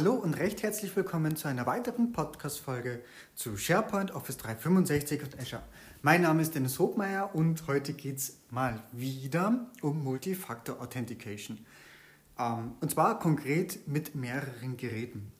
Hallo 0.00 0.14
und 0.14 0.38
recht 0.38 0.62
herzlich 0.62 0.96
willkommen 0.96 1.36
zu 1.36 1.46
einer 1.46 1.66
weiteren 1.66 2.12
Podcast-Folge 2.12 3.02
zu 3.34 3.58
SharePoint, 3.58 4.14
Office 4.14 4.38
365 4.38 5.22
und 5.22 5.38
Azure. 5.38 5.62
Mein 6.00 6.22
Name 6.22 6.40
ist 6.40 6.54
Dennis 6.54 6.78
Hobmeier 6.78 7.34
und 7.34 7.66
heute 7.66 7.92
geht 7.92 8.16
es 8.16 8.38
mal 8.48 8.82
wieder 8.92 9.66
um 9.82 10.02
Multifactor 10.02 10.80
Authentication. 10.80 11.66
Ähm, 12.38 12.72
und 12.80 12.90
zwar 12.90 13.18
konkret 13.18 13.86
mit 13.86 14.14
mehreren 14.14 14.78
Geräten. 14.78 15.32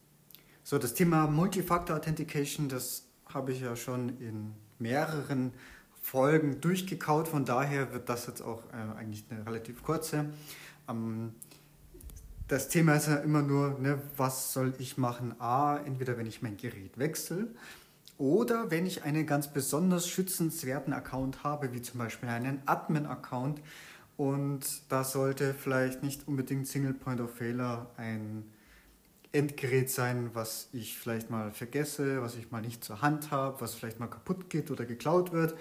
So, 0.62 0.76
das 0.76 0.92
Thema 0.92 1.26
Multifactor 1.26 1.96
Authentication, 1.96 2.68
das 2.68 3.06
habe 3.32 3.52
ich 3.52 3.62
ja 3.62 3.74
schon 3.76 4.10
in 4.20 4.52
mehreren 4.78 5.54
Folgen 6.02 6.60
durchgekaut, 6.60 7.28
von 7.28 7.46
daher 7.46 7.94
wird 7.94 8.10
das 8.10 8.26
jetzt 8.26 8.42
auch 8.42 8.62
äh, 8.74 8.98
eigentlich 8.98 9.24
eine 9.30 9.46
relativ 9.46 9.82
kurze. 9.82 10.26
Das 12.50 12.66
Thema 12.66 12.96
ist 12.96 13.06
ja 13.06 13.14
immer 13.18 13.42
nur, 13.42 13.78
ne, 13.78 14.02
was 14.16 14.52
soll 14.52 14.74
ich 14.80 14.98
machen? 14.98 15.40
A, 15.40 15.76
entweder 15.76 16.18
wenn 16.18 16.26
ich 16.26 16.42
mein 16.42 16.56
Gerät 16.56 16.98
wechsle 16.98 17.46
oder 18.18 18.72
wenn 18.72 18.86
ich 18.86 19.04
einen 19.04 19.24
ganz 19.24 19.52
besonders 19.52 20.08
schützenswerten 20.08 20.92
Account 20.92 21.44
habe, 21.44 21.72
wie 21.72 21.80
zum 21.80 22.00
Beispiel 22.00 22.28
einen 22.28 22.60
Admin-Account. 22.66 23.60
Und 24.16 24.66
da 24.88 25.04
sollte 25.04 25.54
vielleicht 25.54 26.02
nicht 26.02 26.26
unbedingt 26.26 26.66
Single 26.66 26.94
Point 26.94 27.20
of 27.20 27.32
Failure 27.36 27.86
ein 27.96 28.42
Endgerät 29.30 29.88
sein, 29.88 30.30
was 30.32 30.70
ich 30.72 30.98
vielleicht 30.98 31.30
mal 31.30 31.52
vergesse, 31.52 32.20
was 32.20 32.34
ich 32.34 32.50
mal 32.50 32.62
nicht 32.62 32.82
zur 32.82 33.00
Hand 33.00 33.30
habe, 33.30 33.60
was 33.60 33.76
vielleicht 33.76 34.00
mal 34.00 34.08
kaputt 34.08 34.50
geht 34.50 34.72
oder 34.72 34.86
geklaut 34.86 35.30
wird. 35.30 35.54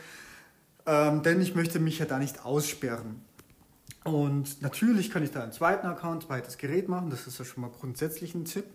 Ähm, 0.87 1.21
denn 1.21 1.39
ich 1.39 1.53
möchte 1.53 1.79
mich 1.79 1.99
ja 1.99 2.07
da 2.07 2.17
nicht 2.17 2.43
aussperren. 2.43 3.28
Und 4.03 4.61
natürlich 4.61 5.11
kann 5.11 5.23
ich 5.23 5.31
da 5.31 5.43
einen 5.43 5.51
zweiten 5.51 5.85
Account, 5.87 6.23
zweites 6.23 6.57
Gerät 6.57 6.87
machen. 6.87 7.09
Das 7.09 7.27
ist 7.27 7.37
ja 7.37 7.45
schon 7.45 7.61
mal 7.61 7.69
grundsätzlich 7.69 8.33
ein 8.33 8.45
Tipp. 8.45 8.65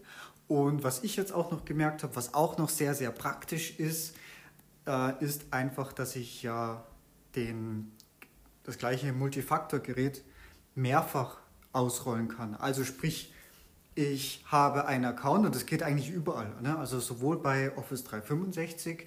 Und 0.46 0.84
was 0.84 1.02
ich 1.02 1.16
jetzt 1.16 1.32
auch 1.32 1.50
noch 1.50 1.64
gemerkt 1.64 2.02
habe, 2.02 2.14
was 2.16 2.34
auch 2.34 2.58
noch 2.58 2.68
sehr, 2.68 2.94
sehr 2.94 3.10
praktisch 3.10 3.78
ist, 3.78 4.14
äh, 4.86 5.24
ist 5.24 5.52
einfach, 5.52 5.92
dass 5.92 6.16
ich 6.16 6.42
ja 6.42 6.84
den, 7.34 7.92
das 8.64 8.76
gleiche 8.78 9.12
Multifaktor-Gerät 9.12 10.22
mehrfach 10.74 11.38
ausrollen 11.72 12.28
kann. 12.28 12.54
Also 12.54 12.84
sprich, 12.84 13.32
ich 13.94 14.44
habe 14.46 14.86
einen 14.86 15.04
Account 15.04 15.46
und 15.46 15.54
das 15.54 15.66
geht 15.66 15.82
eigentlich 15.82 16.10
überall. 16.10 16.52
Ne? 16.60 16.76
Also 16.76 17.00
sowohl 17.00 17.38
bei 17.38 17.76
Office 17.76 18.04
365 18.04 19.06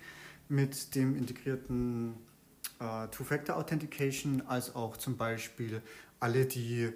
mit 0.50 0.96
dem 0.96 1.16
integrierten 1.16 2.16
äh, 2.80 3.08
Two-Factor-Authentication 3.10 4.44
als 4.48 4.76
auch 4.76 4.98
zum 4.98 5.18
Beispiel 5.18 5.82
alle, 6.20 6.46
die 6.46 6.92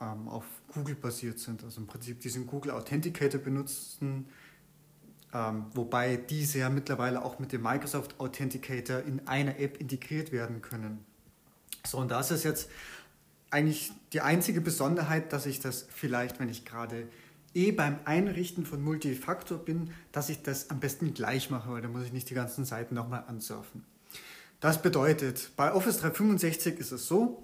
ähm, 0.00 0.28
auf 0.28 0.44
Google 0.72 0.94
basiert 0.94 1.38
sind, 1.38 1.64
also 1.64 1.80
im 1.80 1.86
Prinzip 1.86 2.20
diesen 2.20 2.46
Google 2.46 2.72
Authenticator 2.72 3.40
benutzen, 3.40 4.26
ähm, 5.32 5.66
wobei 5.74 6.16
diese 6.16 6.60
ja 6.60 6.68
mittlerweile 6.68 7.24
auch 7.24 7.38
mit 7.38 7.52
dem 7.52 7.62
Microsoft 7.62 8.18
Authenticator 8.20 9.00
in 9.00 9.26
einer 9.26 9.58
App 9.58 9.80
integriert 9.80 10.32
werden 10.32 10.62
können. 10.62 11.04
So, 11.86 11.98
und 11.98 12.10
das 12.10 12.30
ist 12.30 12.44
jetzt 12.44 12.68
eigentlich 13.50 13.92
die 14.12 14.20
einzige 14.20 14.60
Besonderheit, 14.60 15.32
dass 15.32 15.46
ich 15.46 15.60
das 15.60 15.86
vielleicht, 15.88 16.40
wenn 16.40 16.48
ich 16.48 16.64
gerade 16.64 17.08
eh 17.54 17.72
beim 17.72 17.98
Einrichten 18.04 18.66
von 18.66 18.82
Multifaktor 18.82 19.58
bin, 19.58 19.90
dass 20.12 20.28
ich 20.28 20.42
das 20.42 20.70
am 20.70 20.80
besten 20.80 21.14
gleich 21.14 21.50
mache, 21.50 21.70
weil 21.70 21.80
dann 21.80 21.92
muss 21.92 22.04
ich 22.04 22.12
nicht 22.12 22.28
die 22.28 22.34
ganzen 22.34 22.64
Seiten 22.64 22.94
nochmal 22.94 23.24
ansurfen. 23.28 23.84
Das 24.60 24.82
bedeutet, 24.82 25.50
bei 25.56 25.72
Office 25.72 25.98
365 25.98 26.78
ist 26.78 26.92
es 26.92 27.06
so, 27.06 27.42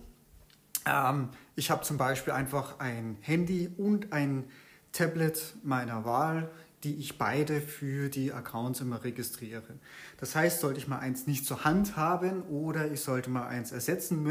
ähm, 0.87 1.29
ich 1.57 1.71
habe 1.71 1.83
zum 1.83 1.99
Beispiel 1.99 2.33
einfach 2.33 2.79
ein 2.79 3.19
Handy 3.21 3.71
und 3.77 4.13
ein 4.13 4.45
Tablet 4.93 5.55
meiner 5.63 6.05
Wahl, 6.05 6.51
die 6.85 6.97
ich 6.97 7.17
beide 7.17 7.61
für 7.61 8.09
die 8.09 8.33
Accounts 8.33 8.81
immer 8.81 9.05
registriere. 9.05 9.75
Das 10.19 10.35
heißt, 10.35 10.61
sollte 10.61 10.79
ich 10.79 10.89
mal 10.89 10.99
eins 10.99 11.27
nicht 11.27 11.47
zur 11.47 11.65
Hand 11.65 11.97
haben 11.97 12.43
oder 12.43 12.91
ich 12.91 13.01
sollte 13.01 13.31
mal 13.31 13.47
eins 13.47 13.71
ersetzen 13.71 14.23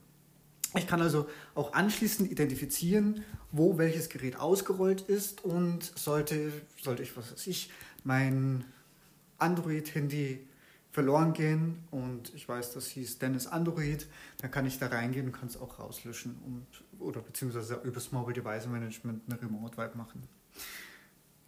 Ich 0.77 0.87
kann 0.87 1.01
also 1.01 1.29
auch 1.55 1.73
anschließend 1.73 2.31
identifizieren, 2.31 3.25
wo 3.53 3.79
welches 3.79 4.11
Gerät 4.11 4.37
ausgerollt 4.39 5.01
ist 5.03 5.45
und 5.45 5.83
sollte, 5.99 6.53
sollte 6.83 7.03
ich, 7.05 7.17
was 7.17 7.33
weiß 7.33 7.47
ich, 7.47 7.71
mein 8.03 8.65
Android-Handy 9.39 10.47
verloren 10.95 11.33
gehen 11.33 11.83
und 11.91 12.33
ich 12.37 12.49
weiß, 12.49 12.73
das 12.73 12.87
hieß 12.87 13.19
Dennis 13.19 13.49
Android, 13.49 14.07
dann 14.39 14.53
kann 14.53 14.65
ich 14.65 14.79
da 14.79 14.87
reingehen 14.87 15.27
und 15.27 15.33
kann 15.33 15.49
es 15.49 15.61
auch 15.61 15.81
rauslöschen 15.81 16.37
und, 16.47 17.01
oder 17.05 17.21
beziehungsweise 17.21 17.81
über 17.83 17.95
das 17.95 18.13
Mobile 18.13 18.33
Device 18.33 18.69
Management 18.69 19.23
eine 19.29 19.43
Remote 19.43 19.77
Vibe 19.77 19.99
machen. 19.99 20.23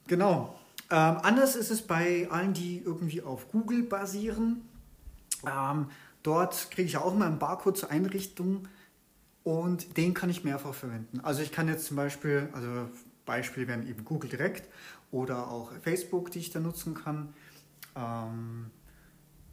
Genau. 0.08 0.58
Ähm, 0.90 1.19
anders 1.22 1.54
ist 1.54 1.70
es 1.70 1.81
bei 1.81 2.28
allen, 2.28 2.54
die 2.54 2.78
irgendwie 2.78 3.22
auf 3.22 3.48
Google 3.52 3.84
basieren. 3.84 4.62
Ähm, 5.46 5.90
dort 6.25 6.72
kriege 6.72 6.88
ich 6.88 6.96
auch 6.96 7.14
immer 7.14 7.26
einen 7.26 7.38
Barcode 7.38 7.78
zur 7.78 7.90
Einrichtung 7.93 8.66
und 9.44 9.96
den 9.96 10.12
kann 10.12 10.28
ich 10.28 10.43
mehrfach 10.43 10.75
verwenden. 10.75 11.20
Also 11.20 11.43
ich 11.43 11.52
kann 11.52 11.69
jetzt 11.69 11.87
zum 11.87 11.96
Beispiel, 11.96 12.48
also 12.52 12.88
Beispiele 13.25 13.69
wären 13.69 13.87
eben 13.88 14.04
Google 14.04 14.28
Direct 14.28 14.69
oder 15.12 15.48
auch 15.52 15.70
Facebook, 15.82 16.32
die 16.32 16.40
ich 16.40 16.50
da 16.50 16.58
nutzen 16.58 16.94
kann. 16.94 17.32
Ähm, 17.94 18.72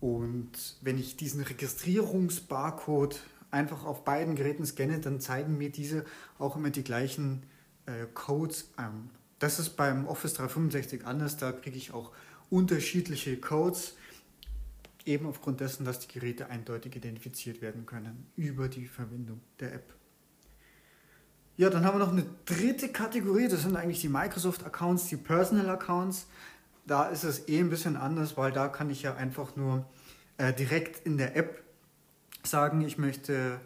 und 0.03 0.51
wenn 0.81 0.97
ich 0.97 1.15
diesen 1.15 1.43
Registrierungsbarcode 1.43 3.21
einfach 3.51 3.85
auf 3.85 4.03
beiden 4.03 4.35
Geräten 4.35 4.65
scanne, 4.65 4.99
dann 4.99 5.21
zeigen 5.21 5.57
mir 5.57 5.71
diese 5.71 6.03
auch 6.37 6.57
immer 6.57 6.71
die 6.71 6.83
gleichen 6.83 7.43
äh, 7.85 8.05
Codes 8.13 8.71
an. 8.75 9.11
Das 9.39 9.59
ist 9.59 9.77
beim 9.77 10.05
Office 10.05 10.33
365 10.33 11.05
anders, 11.05 11.37
da 11.37 11.53
kriege 11.53 11.77
ich 11.77 11.93
auch 11.93 12.11
unterschiedliche 12.49 13.37
Codes, 13.37 13.95
eben 15.05 15.25
aufgrund 15.25 15.61
dessen, 15.61 15.85
dass 15.85 15.99
die 15.99 16.09
Geräte 16.09 16.49
eindeutig 16.49 16.97
identifiziert 16.97 17.61
werden 17.61 17.85
können 17.85 18.27
über 18.35 18.67
die 18.67 18.87
Verwendung 18.87 19.39
der 19.61 19.73
App. 19.73 19.93
Ja, 21.55 21.69
dann 21.69 21.85
haben 21.85 21.97
wir 21.97 22.05
noch 22.05 22.11
eine 22.11 22.25
dritte 22.43 22.89
Kategorie. 22.89 23.47
Das 23.47 23.61
sind 23.61 23.77
eigentlich 23.77 24.01
die 24.01 24.09
Microsoft-Accounts, 24.09 25.07
die 25.07 25.15
Personal-Accounts. 25.15 26.27
Da 26.85 27.07
ist 27.07 27.23
es 27.23 27.47
eh 27.47 27.59
ein 27.59 27.69
bisschen 27.69 27.95
anders, 27.95 28.37
weil 28.37 28.51
da 28.51 28.67
kann 28.67 28.89
ich 28.89 29.03
ja 29.03 29.15
einfach 29.15 29.55
nur 29.55 29.85
äh, 30.37 30.53
direkt 30.53 31.05
in 31.05 31.17
der 31.17 31.35
App 31.35 31.63
sagen, 32.43 32.81
ich 32.81 32.97
möchte 32.97 33.59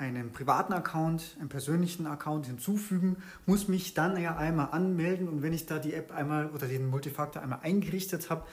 einen 0.00 0.32
privaten 0.32 0.72
Account, 0.72 1.36
einen 1.38 1.48
persönlichen 1.48 2.06
Account 2.06 2.46
hinzufügen, 2.46 3.16
muss 3.46 3.68
mich 3.68 3.94
dann 3.94 4.20
ja 4.20 4.36
einmal 4.36 4.70
anmelden 4.72 5.28
und 5.28 5.42
wenn 5.42 5.52
ich 5.52 5.66
da 5.66 5.78
die 5.78 5.92
App 5.92 6.12
einmal 6.12 6.50
oder 6.50 6.66
den 6.66 6.86
Multifaktor 6.88 7.42
einmal 7.42 7.60
eingerichtet 7.62 8.30
habe, 8.30 8.46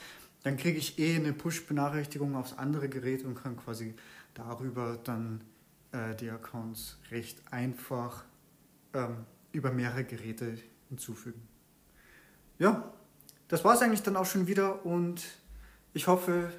dann 0.44 0.58
kriege 0.58 0.78
ich 0.78 1.00
eh 1.00 1.16
eine 1.16 1.34
Push-Benachrichtigung 1.34 2.36
aufs 2.36 2.54
andere 2.54 2.90
Gerät 2.90 3.24
und 3.24 3.36
kann 3.36 3.58
quasi 3.58 3.96
darüber 4.34 4.98
dann 5.04 5.42
äh, 5.92 6.16
die 6.16 6.30
Accounts 6.30 7.00
recht 7.12 7.42
einfach 7.52 8.24
ähm, 8.94 9.26
über 9.52 9.72
mehrere 9.72 10.04
Geräte 10.04 10.58
hinzufügen. 10.90 11.48
Ja, 12.60 12.94
das 13.48 13.64
war 13.64 13.76
es 13.76 13.82
eigentlich 13.82 14.04
dann 14.04 14.16
auch 14.16 14.26
schon 14.26 14.48
wieder 14.48 14.86
und 14.86 15.24
ich 15.94 16.08
hoffe, 16.08 16.52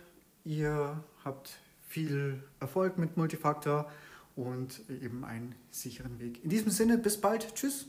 ihr 0.44 1.02
habt 1.24 1.58
viel 1.86 2.42
Erfolg 2.60 2.98
mit 2.98 3.16
Multifaktor 3.16 3.90
und 4.36 4.80
eben 4.88 5.24
einen 5.24 5.54
sicheren 5.70 6.18
Weg. 6.20 6.44
In 6.44 6.50
diesem 6.50 6.70
Sinne, 6.70 6.98
bis 6.98 7.20
bald. 7.20 7.54
Tschüss. 7.54 7.86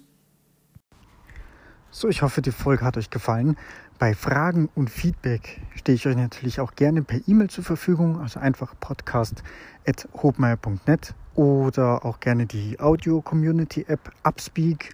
So, 1.92 2.07
ich 2.07 2.22
hoffe, 2.22 2.42
die 2.42 2.51
Folge 2.51 2.86
hat 2.86 2.98
euch 2.98 3.10
gefallen. 3.10 3.57
Bei 3.98 4.13
Fragen 4.13 4.69
und 4.75 4.90
Feedback 4.90 5.62
stehe 5.75 5.95
ich 5.95 6.06
euch 6.07 6.16
natürlich 6.16 6.60
auch 6.60 6.75
gerne 6.75 7.02
per 7.02 7.19
E-Mail 7.28 7.50
zur 7.50 7.63
Verfügung, 7.63 8.22
also 8.22 8.40
einfach 8.40 8.75
podcast.hobmeier.net 8.80 11.16
oder 11.36 12.06
auch 12.06 12.19
gerne 12.19 12.45
die 12.45 12.80
Audio-Community-App 12.80 14.12
Upspeak. 14.24 14.94